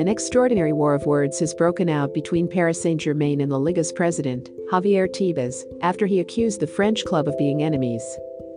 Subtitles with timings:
[0.00, 3.92] An extraordinary war of words has broken out between Paris Saint Germain and La Liga's
[3.92, 8.02] president, Javier Tebas, after he accused the French club of being enemies.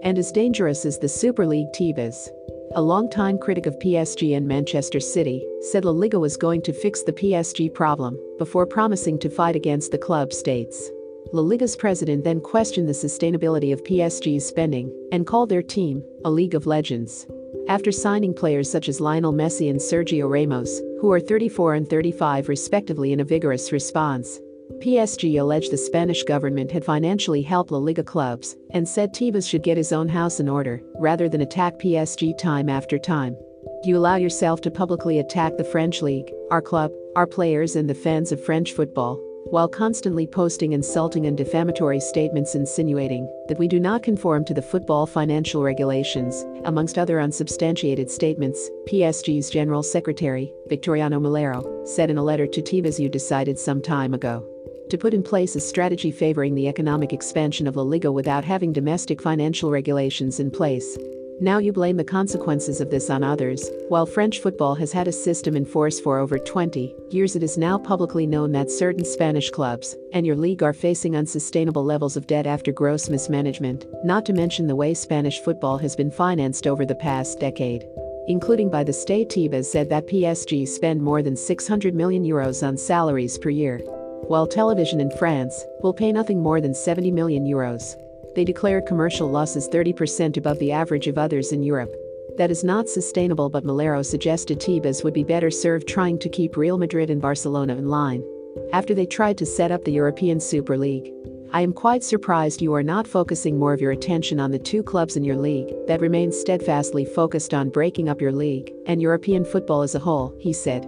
[0.04, 2.29] And as dangerous as the Super League Tebas,
[2.76, 7.03] a longtime critic of PSG and Manchester City, said La Liga was going to fix
[7.03, 10.89] the PSG problem before promising to fight against the club states.
[11.34, 16.31] La Liga's president then questioned the sustainability of PSG's spending and called their team a
[16.31, 17.27] league of legends.
[17.70, 22.49] After signing players such as Lionel Messi and Sergio Ramos, who are 34 and 35
[22.49, 24.40] respectively in a vigorous response,
[24.80, 29.63] PSG alleged the Spanish government had financially helped La Liga clubs and said Tebas should
[29.63, 33.38] get his own house in order rather than attack PSG time after time.
[33.85, 37.95] You allow yourself to publicly attack the French league, our club, our players, and the
[37.95, 39.21] fans of French football,
[39.53, 44.59] while constantly posting insulting and defamatory statements insinuating that we do not conform to the
[44.63, 52.24] football financial regulations, amongst other unsubstantiated statements, PSG's General Secretary, Victoriano Melero, said in a
[52.24, 54.43] letter to Tebas you decided some time ago
[54.90, 58.74] to put in place a strategy favoring the economic expansion of La Liga without having
[58.74, 60.98] domestic financial regulations in place.
[61.41, 63.70] Now you blame the consequences of this on others.
[63.89, 67.58] While French football has had a system in force for over 20 years, it is
[67.58, 72.28] now publicly known that certain Spanish clubs and your league are facing unsustainable levels of
[72.28, 76.86] debt after gross mismanagement, not to mention the way Spanish football has been financed over
[76.86, 77.86] the past decade.
[78.28, 82.78] Including by the state, Tebas said that PSG spend more than 600 million euros on
[82.78, 83.81] salaries per year
[84.28, 87.95] while television in France will pay nothing more than 70 million euros.
[88.36, 91.94] They declared commercial losses 30% above the average of others in Europe.
[92.38, 96.58] That is not sustainable, but Melero suggested Tebas would be better served trying to keep
[96.58, 98.23] Real Madrid and Barcelona in line.
[98.72, 101.12] After they tried to set up the European Super League,
[101.52, 104.81] I am quite surprised you are not focusing more of your attention on the two
[104.81, 109.45] clubs in your league that remain steadfastly focused on breaking up your league and European
[109.45, 110.88] football as a whole, he said.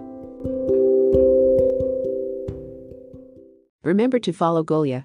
[3.84, 5.04] Remember to follow Golia